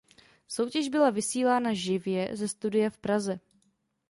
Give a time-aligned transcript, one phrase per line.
[0.47, 3.39] Soutěž byla vysílána živě ze studia v Praze.